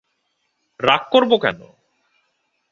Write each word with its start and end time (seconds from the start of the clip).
রাগ 0.79 1.01
করবো 1.11 1.35
কেন। 1.37 1.59